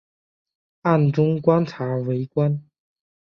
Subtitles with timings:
[0.81, 2.59] 暗中观察围观